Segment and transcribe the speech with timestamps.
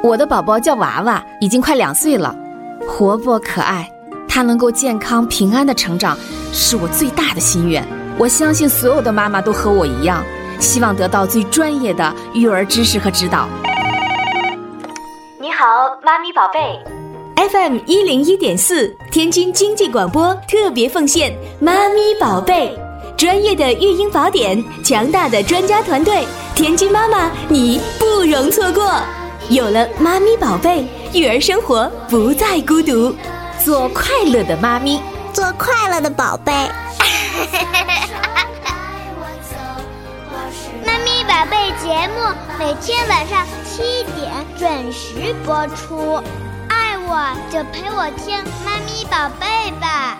[0.00, 2.32] 我的宝宝叫娃娃，已经快两岁了，
[2.86, 3.90] 活泼可爱。
[4.28, 6.16] 他能够健康平安的成长，
[6.52, 7.84] 是我最大的心愿。
[8.16, 10.22] 我相信所有的妈妈都和我一样，
[10.60, 13.48] 希望得到最专业的育儿知识和指导。
[15.40, 15.66] 你好，
[16.04, 16.78] 妈咪宝贝。
[17.50, 22.78] FM 一零一点四，天津经济广播特别奉献《妈咪宝贝》，
[23.16, 26.24] 专业的育婴宝典，强大的专家团队，
[26.54, 28.92] 天津妈妈你不容错过。
[29.48, 33.14] 有了妈咪宝贝，育儿生活不再孤独。
[33.64, 35.00] 做快乐的妈咪，
[35.32, 36.52] 做快乐的宝贝。
[40.84, 46.22] 妈咪宝贝节目每天晚上七点准时播出，
[46.68, 48.36] 爱我就陪我听
[48.66, 50.18] 妈咪宝贝吧。